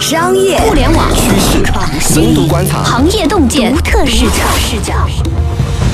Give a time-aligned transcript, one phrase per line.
[0.00, 1.64] 商业互联网趋势、
[1.98, 4.44] 深度观察、行业洞见、独特视角。
[4.56, 4.94] 视角。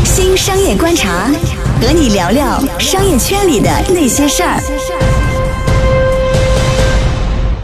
[0.05, 1.31] 新商业观察，
[1.81, 4.61] 和你聊聊商业圈里的那些事儿。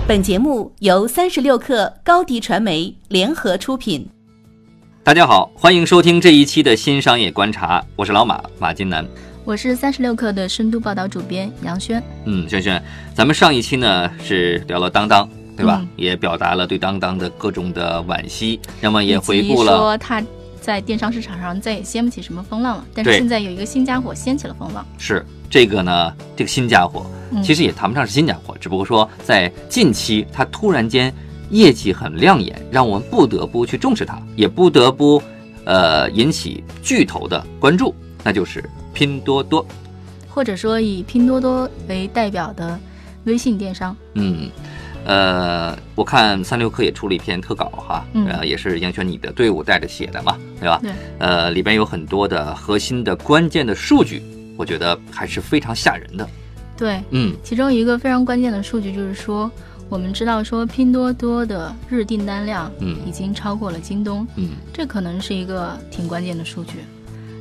[0.08, 4.08] 本节目由三十六氪高低传媒联合出品。
[5.04, 9.06] 大家好，欢迎收听这一期的新商业观察，我是老马马金南。
[9.44, 12.02] 我是三十六氪的深度报道主编杨轩。
[12.26, 12.82] 嗯，轩轩，
[13.12, 15.78] 咱们上一期呢是聊了当当，对吧？
[15.80, 20.22] 嗯也表达了对当当的各种的惋惜，那么也回顾了说他
[20.60, 24.86] 在电商市场上再也掀不起什么风浪了，但是现在有一个新家伙掀起了风浪。
[24.98, 31.12] 是这个呢，这个新家伙嗯其实也谈不上是新家伙，只不过说在近期他突然间
[31.50, 35.22] 业绩很亮眼，让我们不得不去重视它，也不得不
[35.64, 38.64] 呃引起巨头的关注，那就是
[38.94, 39.66] 拼多多。
[40.28, 42.78] 或者说以拼多多为代表的
[43.24, 44.48] 微信电商，嗯，
[45.04, 50.78] 呃，我看三六氪也出了一篇特稿哈，嗯呃，也是杨轩你的队伍带着写的嘛，对吧？
[50.82, 54.22] 对，呃，里边有很多的核心的关键的数据，
[54.56, 56.28] 我觉得还是非常吓人的。
[56.76, 59.50] 对，嗯其中一个非常关键的数据就是说，
[59.88, 66.78] 我们知道说拼多多的日订单量嗯已经超过了京东，嗯这可能是一个挺关键的数据，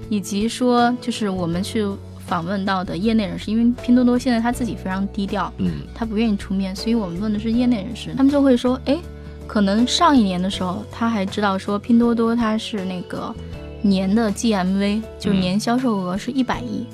[0.10, 1.86] 以及说就是我们去
[2.32, 5.82] 访问到的业内人士，因为拼多多现在他自己非常低调，嗯。
[5.94, 8.98] 他不愿意出面，所以我们问的是业内人士，他们就会说，哎，
[9.46, 13.36] 可能上一年的时候他还知道说拼多多它是那个
[13.82, 16.86] 年的 GMV，就是年销售额是一百亿，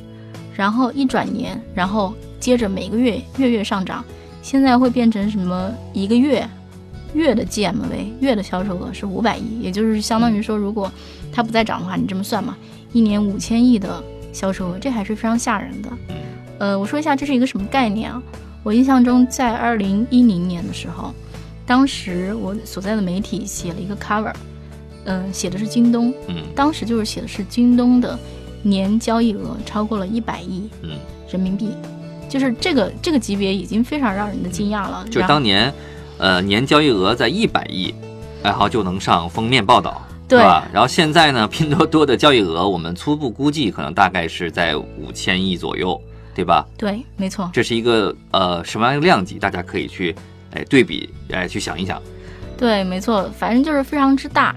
[0.56, 4.04] 然后一转年，然后接着每个月月月上涨，
[4.42, 6.50] 现在会变成什么一个月
[7.14, 10.92] 月的 GMV 月的销售额是五百亿，也就是相当于说，如果
[11.32, 12.58] 它不再涨的话，你这么算嘛，
[12.92, 14.04] 一年五千亿的
[14.38, 15.90] 销售额，这还是非常吓人的。
[16.60, 18.22] 呃，我说一下这是一个什么概念啊？
[18.62, 21.12] 我印象中在二零一零年的时候，
[21.66, 24.34] 当时我所在的媒体写了一个 cover，
[25.06, 28.18] 嗯、写的是京东，嗯当时就是写的是京东的
[28.62, 30.92] 年交易额超过了一百亿嗯，
[31.32, 31.72] 人民币，
[32.30, 35.04] 就是这个这个级别已经非常让人的惊讶了。
[35.10, 35.74] 就当年，
[36.20, 37.96] 呃，年交易额在一百亿，
[38.44, 40.02] 然后就能上封面报道。
[40.28, 40.68] 对吧？
[40.74, 46.00] 然后现在呢，拼多多的交易额，我们初步估计可能大概是在五千亿左右，
[46.36, 46.66] 对吧？
[46.78, 49.40] 对，没错，这是一个呃什么样的量级？
[49.40, 50.16] 大家可以去
[50.54, 52.02] 哎对比哎去想一想。
[52.58, 54.56] 对，没错，反正就是非常之大。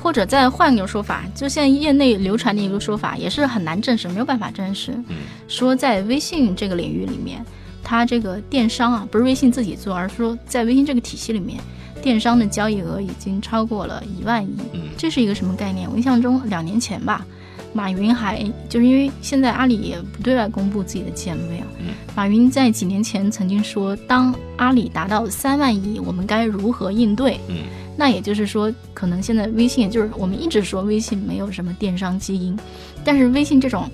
[0.00, 4.92] 或者再换一个说法，就现在业内流传的一个说法，也是很难证实，没有办法证实。
[5.08, 5.16] 嗯
[5.48, 7.44] 说在微信这个领域里面，
[7.82, 11.58] 它这个电商啊，不是微信自己做，而是说在微信这个体系里面，
[12.02, 14.56] 电商的交易额已经超过了一万亿。
[14.72, 14.80] 嗯。
[14.96, 15.90] 这是一个什么概念？
[15.90, 17.24] 我印象中两年前吧，
[17.72, 21.94] 马云还就是因为现在阿里也不对外公布自己的 GMV 啊，嗯。
[22.16, 27.38] 马云在几年前曾经说，当阿里达到三万亿，我们该如何应对？
[27.48, 27.56] 嗯。
[27.96, 32.56] 那也就是说，可能现在微信，也就是我们一直说微信没有什么电商基因，
[33.04, 33.90] 但是微信这种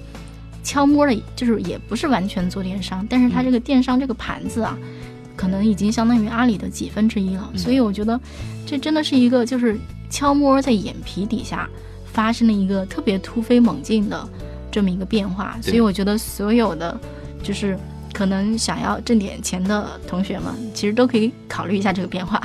[0.62, 4.76] 悄摸的，就是也不是完全做电商，但是它这个电商这个盘子啊，
[5.36, 7.50] 可能已经相当于阿里的几分之一了。
[7.56, 8.18] 所以我觉得，
[8.66, 9.78] 这真的是一个就是
[10.10, 11.68] 悄摸在眼皮底下
[12.04, 14.28] 发生了一个特别突飞猛进的
[14.70, 15.58] 这么一个变化。
[15.62, 16.98] 所以我觉得所有的
[17.42, 17.78] 就是。
[18.14, 22.40] 可能想要挣点钱的同学们，其实都可以考虑一下这个变化。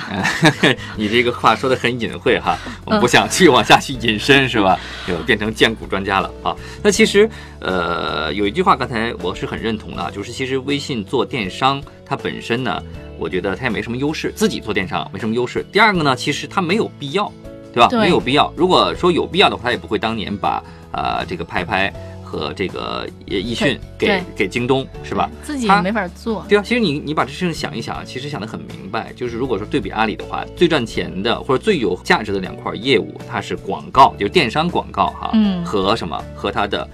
[0.97, 4.77] 你这个话说的很隐晦哈，我们不想去往下去引申是吧？
[5.07, 6.55] 就变成荐股专家了啊。
[6.81, 7.29] 那其实
[7.61, 12.81] 呃有一句话刚才我是很认同的啊，就是其实微信做电商它本身呢，
[13.19, 15.63] 我觉得它也没什么优势，自己做电商没什么优势。
[15.71, 17.31] 第二个呢，其实它没有必要，
[17.71, 17.87] 对吧？
[17.87, 18.51] 对没有必要。
[18.57, 21.93] 如果说有必要的话，它也不会当年把啊、这个拍拍
[22.29, 25.27] 和这个呃易迅给给京东是吧？
[25.41, 26.45] 自己也没法做。
[26.47, 36.87] 对啊，其实你你把这事情想一想，其实想得很明白，就是如果说对比阿里的话，最赚钱的或者最有价值的两块业务，它是广告，就是电商广告哈，嗯和什么和它的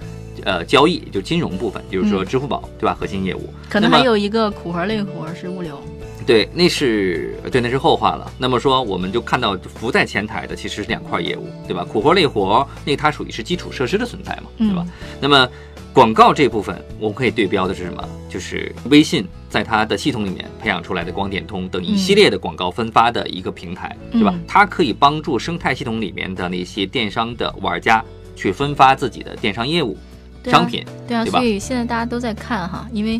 [0.44, 2.96] 呃交易，就金融部分，就是说嗯支付宝、对吧？
[2.98, 5.78] 核心业务，可能还有一个苦活累活是物流。
[6.26, 8.30] 对，那是对，那是后话了。
[8.36, 11.84] 那么说，我们就看到浮在前台的其实是两块业务，对吧？
[11.84, 14.84] 苦活累活，那个它属于是基础设施的存在嘛，对吧？
[14.84, 15.48] 嗯那么
[15.92, 18.06] 广告这部分，我们可以对标的是什么？
[18.28, 24.44] 就是微信在它的系统里面培养出来的光点通等一系列的广告分发的一个平台，对吧嗯？
[24.46, 29.96] 它可以帮助生态系统里面的那些电商的玩家去分发自己的电商业务、
[30.44, 33.18] 商品，对啊，对吧所以现在大家都在看哈，因为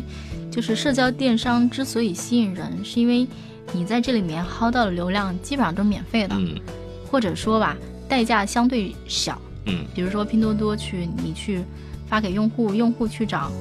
[0.57, 3.27] 就是社交电商之所以吸引人，是因为
[3.73, 6.59] 你在这里面薅到的流量基本上都是免费的，嗯
[7.11, 7.77] 或者说吧，
[8.09, 9.39] 代价相对小。
[9.67, 11.61] 嗯比如说拼多多去你去
[12.09, 13.51] 发给用户，用户去找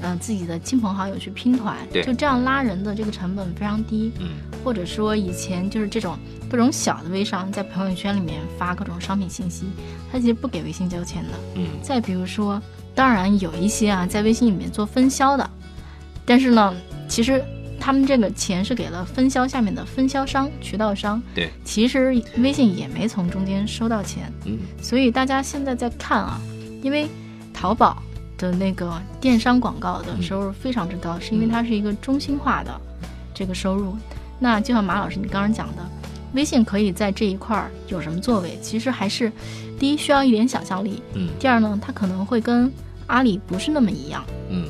[0.00, 4.10] 呃自己的亲朋好友去拼团，就这样拉人的这个成本非常低。
[4.18, 4.30] 嗯
[4.64, 6.18] 或者说以前就是这种
[6.50, 9.66] 各种小的微商在朋友圈里面发各种商品信息，
[10.10, 11.30] 他其实不给微信交钱的。
[11.54, 12.60] 嗯再比如说，
[12.96, 15.48] 当然有一些啊在微信里面做分销的，
[16.24, 16.74] 但是呢，
[17.08, 17.42] 其实
[17.80, 24.32] 他们这个钱是给了分销下面的分销商、渠道商，对，其实微信也没从中间收到钱。
[24.44, 26.40] 嗯所以大家现在在看啊，
[26.82, 27.08] 因为
[27.52, 28.02] 淘宝
[28.38, 32.80] 的那个电商广告的收入非常之高，是因为它是一个中心化的
[33.34, 33.96] 这个收入。
[34.38, 35.82] 那就像马老师你刚刚讲的，
[36.34, 38.58] 微信可以在这一块儿有什么作为？
[38.62, 39.30] 其实还是
[39.78, 42.72] 第一需要一点想象力，嗯第二呢，它可能会跟
[43.06, 44.24] 阿里不是那么一样。
[44.50, 44.66] 嗯，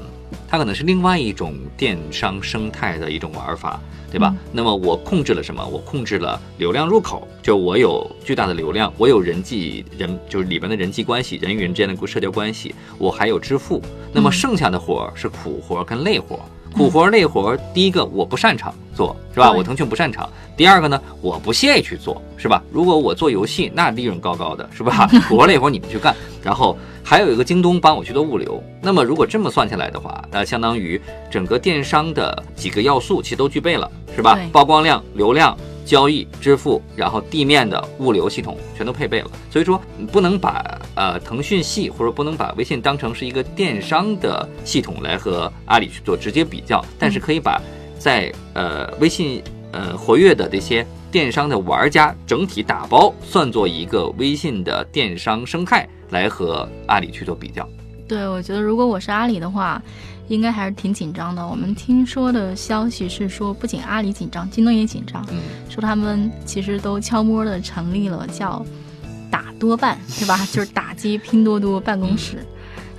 [0.52, 4.28] 它可能是另外一种电商生态的一种玩法，对吧？
[4.36, 5.66] 嗯那么我控制了什么？
[5.66, 13.80] 我控制了流量入口，就我有巨大的流量，我有人际人，就是里边的人际关系，人与人之间的社交关系，我还有支付。
[14.12, 16.42] 那么嗯剩下的活儿是苦活儿跟累活儿。
[16.74, 19.50] 苦活儿累活儿，第一个我不擅长做，是吧？
[19.50, 20.28] 我腾讯不擅长。
[20.54, 22.62] 第二个呢，我不屑于去做，是吧？
[22.70, 25.08] 如果我做游戏，那利润高高的，是吧？
[25.28, 28.62] 苦活累活你们去干，然后还有一个京东帮我去做物流。
[28.80, 31.00] 那么如果这么算下来的话，那相当于
[31.30, 34.38] 整个电商的几个要素其实都具备了，是吧？
[34.52, 39.30] 曝光量、流量、交易、支付，然后地面的物流系统全都配备了。
[39.50, 47.60] 所以说，你不能把呃腾讯系或者不能把微信当成是一个电商的系统来和阿里去做直接比较，但是可以把
[47.98, 49.42] 在呃微信
[49.72, 57.68] 呃活跃的这些电商的玩家整体打包算作一个微信的电商生态来和阿里去做比较。
[58.06, 59.82] 对，我觉得如果我是阿里的话，
[60.28, 61.46] 应该还是挺紧张的。
[61.46, 65.38] 我们听说的消息是说，不仅阿里紧张，京东也紧张，嗯
[65.70, 68.64] 说他们其实都悄摸的成立了叫
[69.30, 70.36] “打多办”，对吧？
[70.52, 72.44] 就是打击拼多多办公室，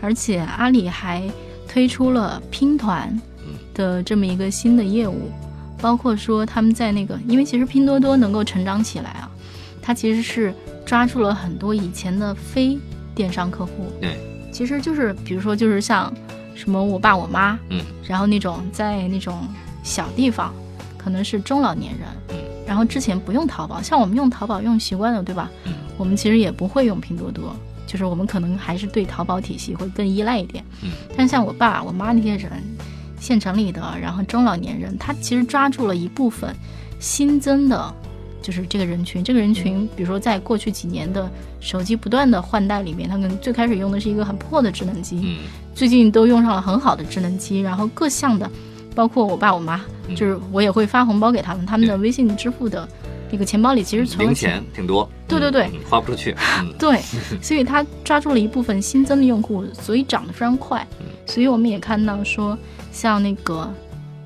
[0.02, 1.24] 而且阿里还
[1.68, 3.20] 推出了拼团
[3.75, 5.30] 的这么一个新的业务，
[5.84, 9.30] 包括说他们在那个，因为其实拼多多能够成长起来啊，
[9.82, 10.54] 它其实是
[10.86, 12.80] 抓住了很多以前的非
[13.14, 14.18] 电商客户，对，
[14.50, 16.12] 其实就是比如说就是像
[16.56, 19.46] 什么我爸我妈，嗯，然后那种在那种
[19.84, 20.54] 小地方，
[20.98, 22.36] 可能是中老年人，嗯，
[22.66, 25.52] 然后之前不用淘宝，像我们用淘宝用习惯了，对吧？
[25.66, 27.54] 嗯，我们其实也不会用拼多多，
[27.86, 32.52] 就是我们可能还是对淘宝体系会更依赖一点，嗯，但像我爸我妈那些人，
[33.24, 36.54] 县城里的，然后中老年人，他其实抓住了一部分
[37.00, 37.94] 新增的。
[38.42, 41.31] 就是这个人群，这个人群，比如说在过去几年的
[41.62, 45.38] 手机不断的换代里面，他可能最开始用的是一个很破的智能机，嗯
[45.74, 48.52] 最近都用上了很好的智能机，然后各项的，
[48.94, 49.80] 包括我爸我妈，
[50.10, 50.16] 嗯。
[50.18, 52.86] 就是我也会发红包给他们，他们的微信支付的
[53.34, 57.02] 那个钱包里其实存了零钱挺多，对对对花不出去， 嗯对，
[57.42, 60.88] 所以他抓住了一部分新增的用户，所以涨得非常快。
[61.26, 62.56] 所以我们也看到说，
[62.92, 63.74] 像那个，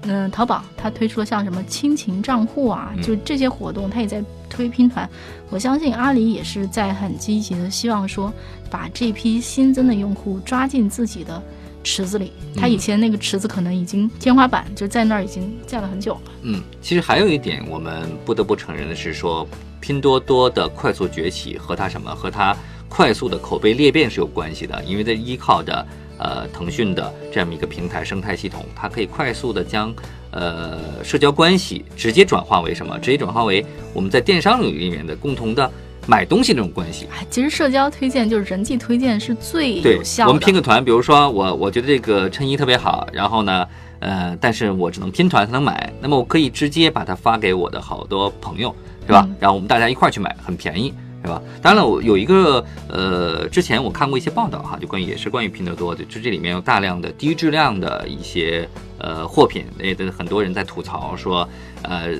[0.01, 5.09] 嗯、淘宝它推出了像什么亲情账户啊，嗯就这些活动，它也在推拼团。
[5.49, 8.33] 我相信阿里也是在很积极的希望说，
[8.69, 11.41] 把这批新增的用户抓进自己的
[11.87, 12.33] 池子里。
[12.53, 16.21] 他以前那个池子可能已经天花板就在那儿已经建了很久了。
[16.41, 19.47] 嗯，其实还有一点，我们不得不承认的是说，
[19.79, 22.55] 拼多多的快速崛起和它什么，和它
[22.89, 25.87] 快速的口碑裂变是有关系的，因为它依靠的
[26.17, 29.93] 呃腾讯的这样一个平台生态系统，它可以快速的将
[30.31, 32.99] 呃社交关系直接转化为什么？
[32.99, 35.71] 直接转化为我们在电商领域里面的共同的
[36.07, 37.05] 买东西这种关系。
[37.13, 40.29] 哎，其实社交推荐就是人际推荐是最有效，的。
[40.29, 43.67] 我们拼个团，比如说我我觉得这个衬衣特别好，然后呢，
[43.99, 48.73] 呃，但是我只能拼团才能买，那么我可以直接把它发给我的好多朋友，
[49.05, 49.23] 是吧？
[49.27, 50.93] 嗯然后我们大家一块儿去买，很便宜。
[51.23, 51.41] 是吧？
[51.61, 61.45] 当然了，我有一个呃，之前我看过一些报道哈，就关于也是关于拼多多的，就这里面有大量的低质量的一些呃货品，也的很多人在吐槽说，
[61.81, 62.11] 呃，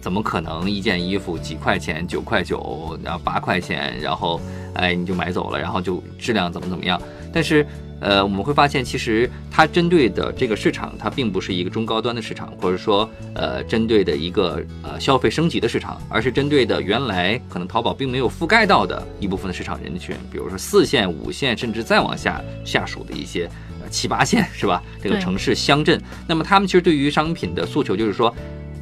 [0.00, 4.40] 怎么可能一件衣服几块钱，九块九，然后八块钱，然后
[4.74, 7.00] 哎你就买走了，然后就质量怎么怎么样？
[7.32, 7.66] 但是
[8.00, 23.48] 呃，我们会发现其实它针对的这个市场，它并不是一个中高端的市场，或者说呃针对的一个呃消费升级的市场，而是针对的原来可能淘宝并没有覆盖到的一部分的市场人群，比如说四线、五线，甚至再往下下属的一些。
[23.82, 24.80] 呃七八线是吧？
[25.02, 28.32] 这个城市乡镇，那么他们其实对于商品的诉求就是说，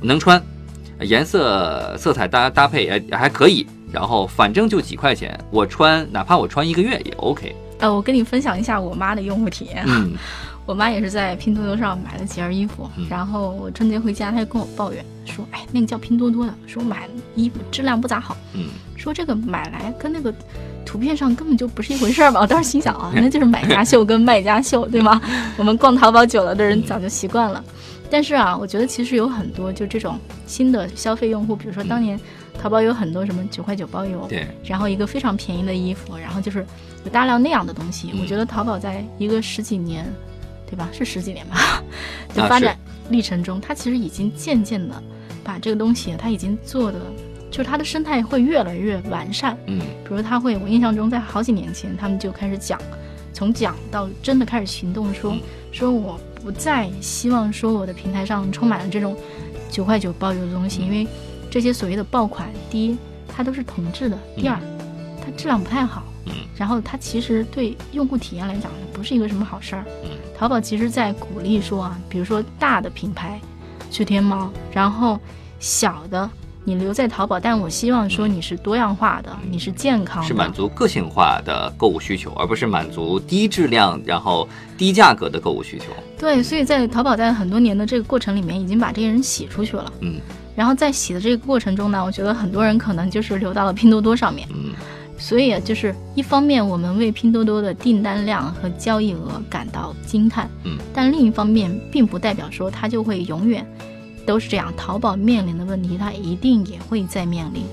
[0.03, 0.43] 能穿，
[1.03, 7.55] 颜色色彩搭搭配也还可以，然后反正就几块钱，我穿哪怕我穿一个月也 OK。
[7.79, 9.85] 呃，我跟你分享一下我妈的用户体验。
[9.87, 10.13] 嗯
[10.67, 20.33] 我妈也是在拼多多上买了几件衣服，嗯然后我春节回家，她就跟我抱怨说：“哎，那个叫拼多多的，说买的衣服质量不咋好，嗯说这个买来跟那个
[20.87, 22.41] 图片上根本就不是一回事儿嘛。
[22.41, 25.21] 我当时心想啊，那就是买家秀跟卖家秀，对吗？
[25.57, 27.65] 我们逛淘宝久了的人早就习惯了。
[28.11, 32.19] 但是啊，我觉得其实有很多就这种新的消费用户，比如说当年
[32.59, 36.67] 淘宝有很多什么九块九包邮，对，然后一个非常便宜的衣服，然后就是
[37.05, 38.13] 有大量那样的东西。
[38.21, 40.05] 我觉得淘宝在一个十几年，
[40.67, 40.89] 对吧？
[40.93, 41.83] 是十几年吧？
[42.35, 42.77] 的发展
[43.11, 45.03] 历程中，它其实已经渐渐的
[45.45, 46.99] 把这个东西，它已经做的，
[47.51, 49.57] 就是它的生态会越来越完善。
[49.67, 52.81] 嗯，比如它会，我印象中在好几年前，他们就开始讲，
[53.33, 55.37] 从讲到真的开始行动，说
[55.71, 56.21] 说我。
[56.43, 59.17] 不再希望说我的平台上充满了这种
[59.71, 61.07] 九块九包邮的东西，因为
[61.51, 62.97] 这些所谓的爆款，第一，
[63.29, 64.59] 它都是同质的；第二，
[65.25, 66.05] 它质量不太好。
[66.27, 66.33] 嗯。
[66.57, 69.85] 然后它其实对用户体验来讲，不是一个什么好事儿。
[70.05, 70.11] 嗯。
[70.37, 73.41] 淘宝其实在鼓励说啊，比如说大的品牌
[73.91, 75.19] 去天猫，然后
[75.59, 76.31] 小的。
[76.71, 84.49] 你留在淘宝，但我希望说你是多样化的，你是健康的，是满足个性化的购物需求，而不是满足低质量然后
[84.79, 85.87] 低价格的购物需求。
[86.17, 89.93] 对，所以在淘宝在很多年的这个过程里面，已经把这些人洗出去了。
[89.99, 90.21] 嗯，
[90.55, 94.47] 然后在洗的这个过程中呢，我觉得很多人可能就是留到了拼多多上面。
[94.55, 94.71] 嗯，
[95.19, 100.49] 所以就是一方面我们为拼多多的订单量和交易额感到惊叹。
[100.63, 103.67] 嗯，但另一方面并不代表说它就会永远。
[104.27, 107.65] 都是这样，淘宝面临的问题，它一定也会再面临。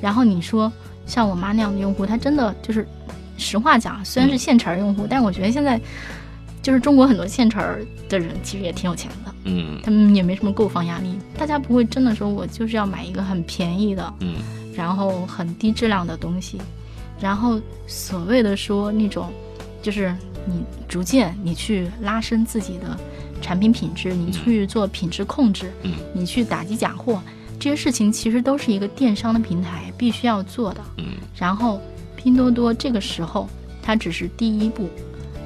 [0.00, 0.72] 然后你说
[1.06, 2.86] 像我妈那样的用户，她真的就是，
[3.36, 5.80] 实话讲，虽然是现成用户，但我觉得现在
[6.62, 7.62] 就是中国很多现成
[8.08, 14.36] 的人其实也挺有钱的，嗯，他们也没什么购房压力，大家不会真的说我就是要买一个很便宜的，嗯，
[14.74, 16.58] 然后很低质量的东西，
[17.20, 19.30] 然后所谓的说那种，
[19.82, 20.14] 就是
[20.46, 22.98] 你逐渐你去拉伸自己的。
[23.40, 27.20] 产品品质，你去做品质控制，嗯，你去打击假货，
[27.58, 31.06] 这些事情其实都是一个电商的平台必须要做的，嗯。
[31.36, 31.80] 然后
[32.16, 33.48] 拼多多这个时候，
[33.82, 34.88] 它只是第一步，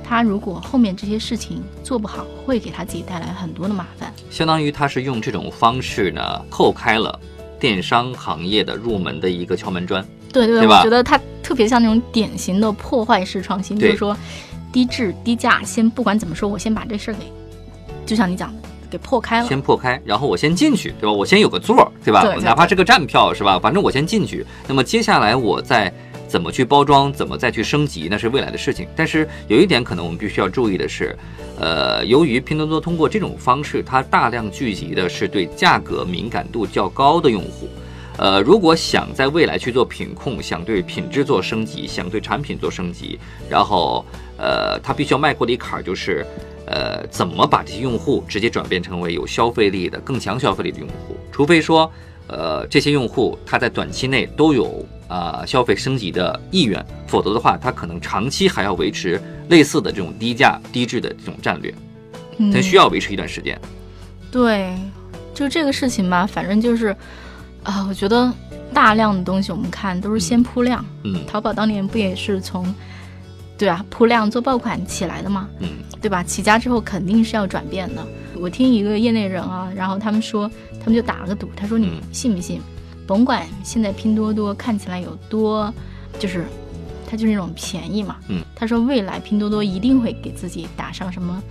[0.03, 4.13] 它如果后面这些事情做不好，会给他自己带来很多的麻烦。
[4.31, 7.19] 相当于它是用这种方式呢，扣开了
[7.59, 10.05] 电商行业的入门的一个敲门砖。
[10.33, 14.17] 对对，我觉得它特别像那种典型的破坏式创新，就是说
[14.73, 17.25] 低质低价，先不管怎么说，我先把这事儿给。
[18.05, 21.13] 就像你讲的，给破开了，先破开，然后我先进去，对吧？
[21.13, 22.23] 我先有个座儿，对吧？
[22.43, 23.59] 哪怕是个站票，是吧？
[23.59, 24.45] 反正我先进去。
[24.69, 25.93] 那么接下来我再
[26.29, 28.87] 怎么去包装，怎么再去升级，那是未来的事情。
[28.95, 31.17] 但是有一点可能我们必须要注意的是，
[31.59, 37.69] 呃，由于拼多多通过这种方式，它大量聚集的是对价格敏感度较高的用户。
[38.17, 43.19] 呃，如果想在未来去做品控，想对品质做升级，想对产品做升级，
[43.49, 44.05] 然后
[44.37, 46.25] 呃，它必须要迈过的一坎儿就是。
[46.67, 51.17] 呃，怎么把这些用户直接转变成为有消费力的、更强消费力的用户？
[51.31, 51.91] 除非说，
[52.27, 61.75] 呃，这些用户他在短期内都有啊消费升级的意愿，否则的话，他可能长期还要维持类似的这种低价、低质的这种战略，
[62.53, 63.61] 他需要维持一段时间。
[64.31, 64.75] 对，
[65.35, 66.97] 就这个事情吧，反正就是，
[67.63, 68.33] 啊，我觉得
[68.73, 70.83] 大量的东西我们看都是先铺量。
[71.03, 72.75] 嗯，淘宝当年不也是从。
[73.57, 75.69] 对啊，铺量做爆款起来的嘛，嗯，
[76.01, 76.23] 对吧？
[76.23, 78.05] 起家之后肯定是要转变的。
[78.37, 82.61] 我听一个业内人啊，然后他们说，他们就打了个赌，他说你信不信？
[83.07, 85.73] 甭管现在拼多多看起来有多，
[86.19, 86.45] 就是，
[87.07, 91.43] 它就是那种便宜嘛，嗯，他说未来拼多多一定会给自己打上什么。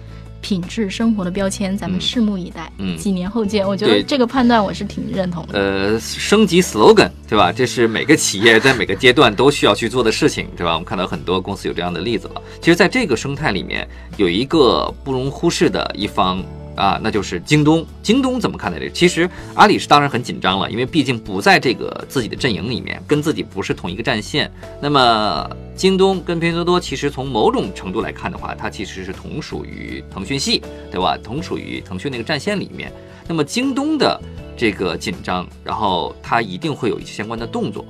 [0.43, 2.69] 品质生活的标签，咱们拭目以待。
[2.77, 3.65] 嗯，几年后见。
[3.65, 5.57] 我觉得这个判断我是挺认同的。
[5.57, 7.51] 呃，升级 slogan，对吧？
[7.51, 10.73] 这是每个企业在每个阶段都需要去做的事情，对吧？
[10.73, 12.41] 我们看到很多公司有这样的例子了。
[12.59, 16.43] 其实，在这个生态里面，有一个不容忽视的一方。
[16.75, 17.85] 啊，那就是京东。
[18.01, 18.91] 京东怎么看待这个？
[18.91, 24.51] 其实阿里是当然很紧张了，因为毕竟不在这个自己的阵营里面，跟自己不是同一个战线。
[24.81, 30.61] 那么京东跟拼多多其实从某种程度来看的话，它其实是同属于腾讯系，
[30.91, 31.17] 对吧？
[31.23, 32.91] 同属于腾讯那个战线里面。
[33.27, 34.19] 那么京东的
[34.57, 37.85] 这个紧张，然后它一定会有一些相关的动作，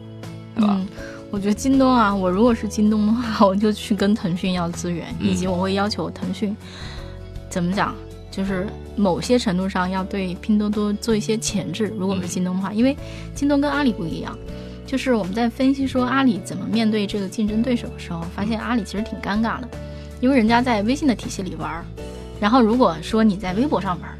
[0.56, 0.76] 对吧？
[0.78, 0.88] 嗯，
[1.32, 6.56] 我觉得京东啊，我如果是京东的话， 我就去跟腾讯要资源，以及我会要求腾讯
[7.50, 7.96] 怎么讲。
[8.36, 12.98] 就是某些程度上要对拼多多做一些前置，如果是京东的话，因为
[13.36, 14.36] 京东跟阿里不一样，
[14.88, 19.70] 就是我们在分析说阿里怎么面对这个竞争对手的时候，发现阿里其实挺尴尬的，
[20.20, 21.86] 因为人家在微信的体系里玩，
[22.40, 24.18] 然后如果说你在微博上玩，儿，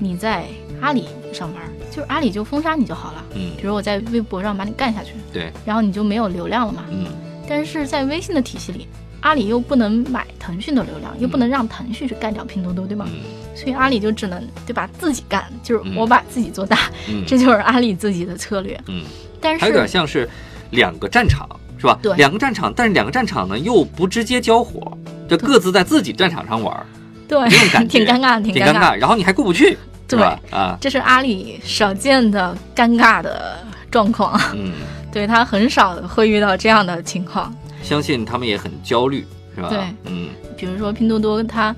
[0.00, 0.44] 你在
[0.80, 7.06] 阿里上玩，就是阿里就封杀你就好了，嗯，比如我在微博上把你干下去，对，然后你就没有流量了嘛，嗯，
[7.48, 8.86] 但是在微信的体系里。
[9.26, 13.04] 阿里又不能买腾讯的流量，又不能让腾讯去干掉拼多多，对吗？
[13.56, 16.78] 所以阿里就只能对吧，自己干，就是我把自己做大，
[17.26, 18.80] 这就是阿里自己的策略。
[18.86, 19.02] 嗯，
[19.40, 20.30] 但是还有点像是
[20.70, 21.98] 两个战场，是吧？
[22.00, 24.96] 对两个战场，但是两个战场呢又不直接交火，
[25.28, 26.86] 就各自在自己战场上玩儿，
[27.26, 28.96] 对这种感觉 挺尴尬，挺尴尬。
[28.96, 30.38] 然后你还过不去，对吧？
[30.52, 33.56] 啊，这是阿里少见的尴尬的
[33.90, 34.70] 状况，嗯，
[35.10, 37.52] 对他很少会遇到这样的情况。
[37.86, 39.24] 相信他们也很焦虑，
[39.54, 39.68] 是吧？
[39.68, 41.74] 对嗯比如说拼多多它，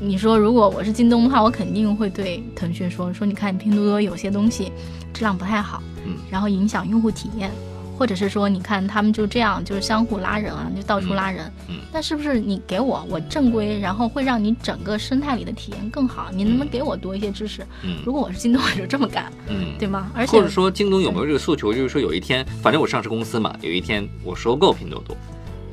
[0.00, 4.72] 你说如果我是京东的话，我肯定会对腾讯说说，你看拼多多有些东西
[5.12, 7.50] 质量不太好，嗯然后影响用户体验，
[7.98, 16.30] 或者是说你看他们就这样就是相互拉人啊，就到处拉人，嗯嗯那是不是你给我我正规，然后会让你整个生态里的体验更好？
[16.32, 17.62] 你能不能给我多一些知识？
[17.82, 20.10] 嗯如果我是京东，我就这么干，嗯，对吗？
[20.14, 25.16] 而且或者说京东有没有这个诉求，就是说有一天，反正我上市公司嘛，有一天我收购拼多多，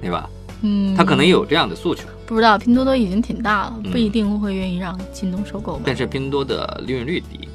[0.01, 0.29] 对吧？
[0.61, 5.83] 嗯，他可能也有这样的诉求，不知道，拼多多已经挺大了，嗯不一定会愿意让京东收购吧？
[5.85, 7.47] 但是拼多多的利润率低，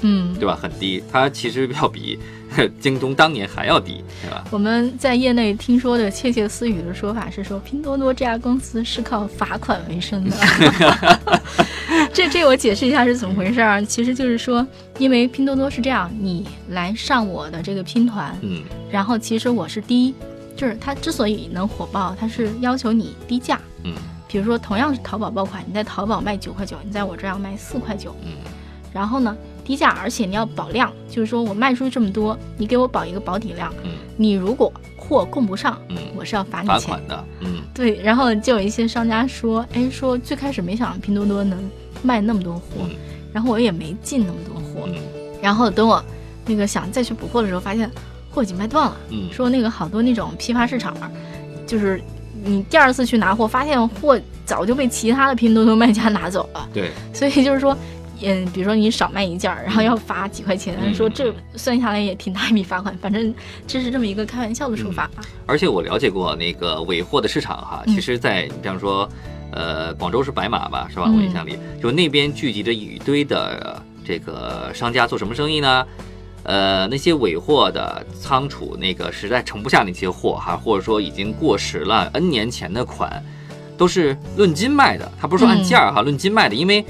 [0.00, 0.58] 嗯，对吧？
[0.60, 2.18] 很低，它其实要比
[2.80, 4.42] 京东当年还要低，对吧？
[4.50, 10.36] 我们在业内听说的窃窃私语的说法是说，拼多多这家公司是靠罚款为生的。
[12.12, 14.66] 这这我解释一下是怎么回事儿，其实就是说，
[14.98, 20.14] 因为拼多多是这样，你来上我的这个拼团，嗯然后其实我是第一，
[20.56, 23.60] 就是它之所以能火爆，它是要求你低价。
[23.84, 23.94] 嗯
[24.28, 28.32] 比如说同样是淘宝爆款，你在淘宝卖九块九，你在我这儿要卖四块九，嗯
[28.92, 33.72] 然后呢低价，而且你要保量，就是说我卖出去这么多，你给我保一个保底量。
[33.84, 36.80] 嗯你如果货供不上，嗯，我是要罚你钱。
[36.80, 41.58] 罚款的，嗯对，然后就有一些商家说，哎，说最开始没想到拼多多能
[42.02, 42.90] 卖那么多货，嗯
[43.32, 44.96] 然后我也没进那么多货，嗯
[45.40, 46.02] 然后等我
[46.46, 47.88] 那个想再去补货的时候，发现
[48.36, 48.96] 货已经卖断了。
[49.08, 50.94] 嗯，说那个好多那种批发市场，
[51.66, 51.98] 就是
[52.44, 57.74] 你第二次去拿货，发现货早就被其他的拼多多卖家拿走了，对，所以就是说。
[58.22, 63.34] 嗯，比如说你少卖一件儿，然后要罚几块钱，嗯说这算下来也挺大一笔罚款，反正
[63.66, 65.22] 这是这么一个开玩笑的说法吧。
[65.44, 69.06] 而且我了解过那个尾货的市场哈，嗯其实，在你比方说，
[69.52, 71.04] 呃，广州是白马吧，是吧？
[71.08, 75.86] 嗯我印象里，就那边聚集着一堆的这个商家做什么生意呢？
[76.46, 83.22] 呃，那些尾货的仓储那个实在盛不下那些货哈，或者说已经过时了 N 年前的款，
[83.76, 86.84] 都是论斤卖的，他不是说按件儿哈，论斤卖的，因为。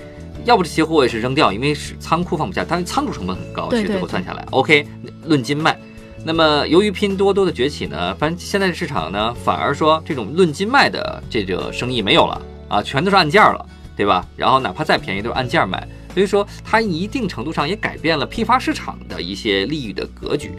[0.45, 4.87] 要不这些货也是扔掉，因为是仓库放不下，但是仓储成本很高，其实最后算下来，OK，
[5.25, 5.77] 论斤卖。
[6.25, 13.67] 那么由于拼多多的崛起呢，反正现在的市场呢，反而说这种论斤卖的这个生意没有了啊，全都是按件儿了，
[13.97, 14.25] 对吧？
[14.37, 15.85] 然后哪怕再便宜都是按件儿卖，
[16.17, 20.51] 所以说它一定程度上也改变了批发市场的一些利益的格局。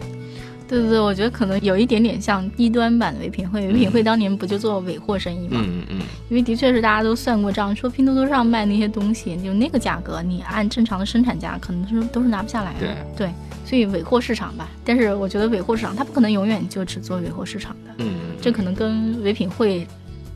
[0.67, 3.65] 对对对，我觉得可能有一点点像低端版的唯品会。
[3.65, 5.59] 唯品会当年不就做尾货生意吗？
[5.65, 12.95] 嗯嗯因为的确是大家都算过账，说拼多多上卖那些东西，就那个价格，你按正常的生产价，可能是都是拿不下来的。
[13.17, 13.31] 对
[13.65, 19.87] 所以尾货市场吧，但是我觉得尾货市场它不可能永远就只做尾货市场的，嗯，这可能跟唯品会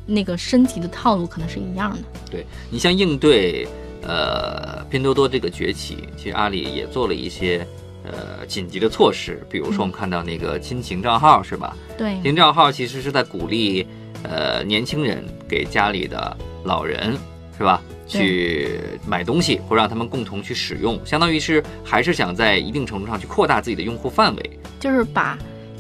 [0.06, 2.00] 那个升级的套路可能是一样的。
[2.30, 3.68] 对你像应对
[4.04, 7.66] 呃拼多多这个崛起，其实阿里也做了一些
[8.04, 11.76] 呃紧急的措施，比如说我们看到那个亲情账号是吧？
[11.98, 13.86] 对，亲情账号其实是在鼓励
[14.24, 17.18] 呃年轻人给家里的老人
[17.58, 24.60] 是吧去买东西，或让他们共同去使用，相当于是还是想在一定程度上去扩大自己的用户范围。
[24.80, 25.38] 就是把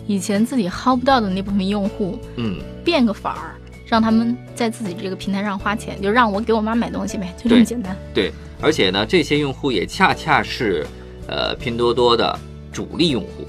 [0.07, 3.55] 以前自己薅不到的那部分用户嗯，变个法儿，
[3.91, 7.93] 让他们在自己这个平台上花钱，就让我给我妈买东西呗，就这么简单。
[8.13, 10.87] 对，而且呢，这些用户也恰恰是
[11.27, 12.39] 呃拼多多的
[12.71, 13.45] 主力用户。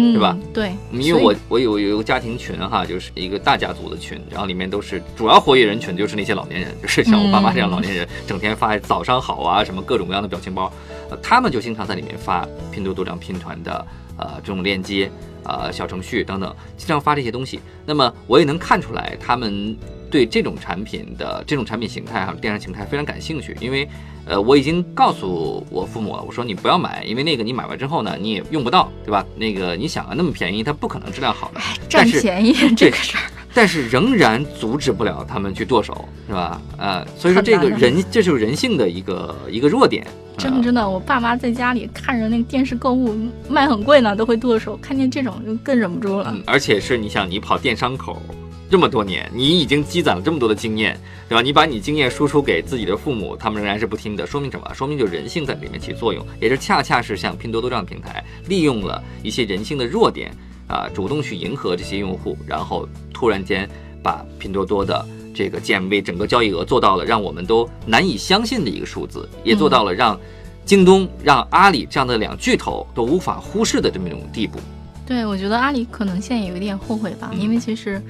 [0.00, 0.36] 嗯，是吧？
[0.54, 10.72] 对，因为我我有有一个家庭群哈，就是一个大家族的群，然后里面都是主要活跃人群就是那些老年人，就是像我爸妈这样老年人，整天发早上好啊什么各种各样的表情包，
[11.10, 13.86] 呃，他们就经常在里面发拼多多这样拼团的
[14.16, 15.10] 呃这种链接
[15.44, 17.60] 呃小程序等等，经常发这些东西。
[17.84, 19.76] 那么我也能看出来他们
[20.10, 23.88] 对这种产品的这种产品形态还有电商形态非常感兴趣，因为
[24.26, 29.24] 呃我已经告诉我父母了，我说你不要买，因为那个你买完之后呢你也用不到，对吧？
[29.36, 31.60] 那个你想啊那么便宜，它不可能质量好的。
[31.88, 33.22] 占便宜这个事儿，
[33.54, 36.60] 但是仍然阻止不了他们去剁手，是吧？
[36.76, 40.04] 呃，所以说这个人，这就是人性的一个一个弱点。
[40.04, 43.14] 呃真的真的，我爸妈在家里看着那个电视购物
[43.46, 46.32] 卖很贵呢，都会剁手，看见这种就更忍不住了。
[46.34, 48.22] 嗯，而且是你想，你跑电商口
[48.70, 50.96] 这么多年，你已经积攒了这么多的经验，
[51.28, 51.42] 对吧？
[51.42, 54.72] 你把你经验输出给自己的父母，他们仍然是不听的，说明什么？
[54.72, 60.32] 说明就人性在里面起作用，也是恰恰是像拼多多这样的平台，利用了一些人性的弱点
[60.68, 63.68] 啊，主动去迎合这些用户，然后突然间
[64.02, 65.04] 把拼多多的。
[65.32, 70.18] 这个 GMV 整个交易额做到了让我们都难以相信的一个数字，也做到了让
[70.66, 74.58] 京东、让阿里这样的两巨头都无法忽视的这么一种地步。
[75.06, 78.02] 对，我觉得阿里可能现在有一点后悔吧，嗯因为其实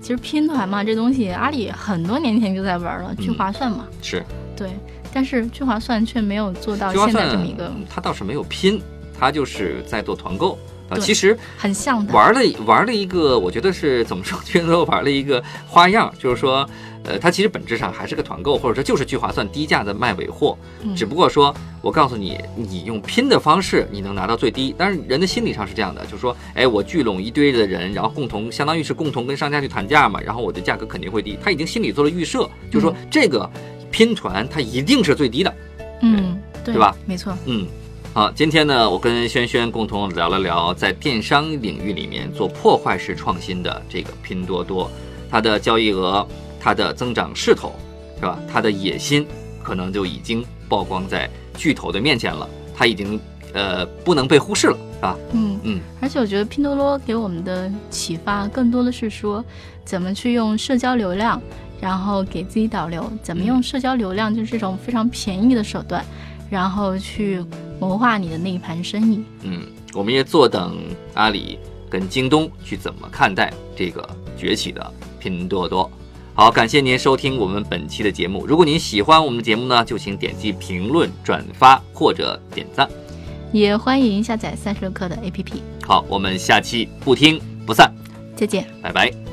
[0.00, 4.24] 其实拼团嘛，这东西阿里很多年前就在玩了，聚划算嘛，是。
[4.56, 4.70] 对，
[5.12, 8.80] 但是聚划算却没有做到现在这么一个它倒是没有拼，
[9.18, 10.58] 它就是在做团购
[10.88, 10.98] 啊。
[10.98, 12.12] 其实很像的。
[12.12, 14.38] 玩了玩了一个，我觉得是怎么说？
[14.46, 16.68] 拼多多玩了一个花样，就是说，
[17.04, 24.74] 呃，它其实本质上还是个团购，或者说就是聚划算低价的卖尾货，嗯只不过说我告诉你，你用拼的方式，你能拿到最低。
[24.76, 31.38] 但是人的心理上是这样的，就是说，哎，我聚拢一堆的人，然后共同相当于是共同跟商家去谈价嘛，然后我的价格肯定会低。
[31.42, 33.48] 他已经心里做了预设，就是说这个
[33.90, 35.54] 拼团它一定是最低的。
[36.02, 36.96] 嗯，对对吧？
[37.06, 37.66] 没错，嗯，
[38.18, 44.90] 好，今天呢，我跟轩轩共同聊了聊在电商领域里面做破坏式创新的这个拼多多，
[45.30, 46.26] 它的交易额、
[46.58, 47.72] 它的增长势头，
[48.16, 48.36] 是吧？
[48.52, 49.24] 它的野心
[49.62, 53.20] 可能就已经曝光在巨头的面前了，它已经
[53.54, 55.16] 呃不能被忽视了，是吧？
[55.30, 59.44] 嗯嗯，而且我觉得拼多多给我们的启发更多的是说，
[59.84, 61.40] 怎么去用社交流量，
[61.80, 66.04] 然后给自己导流，怎么用社交流量就是这种非常便宜的手段，
[66.50, 67.44] 然后去
[67.80, 69.22] 谋划你的那一盘生意。
[69.42, 69.62] 嗯，
[69.94, 70.76] 我们也坐等
[71.14, 71.58] 阿里
[71.88, 75.90] 跟京东去怎么看待这个崛起的拼多多。
[76.34, 78.46] 好，感谢您收听我们本期的节目。
[78.46, 82.88] 如果您喜欢我们的节目呢，就请点击评论、转发或者点赞。
[83.52, 85.54] 也欢迎下载三十六课的 APP。
[85.84, 87.92] 好，我们下期不听不散，
[88.36, 88.66] 再见。
[88.80, 89.27] 拜拜。